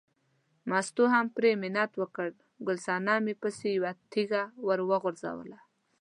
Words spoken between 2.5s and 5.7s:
ګل صنمې پسې یوه تیږه ور وغورځوله.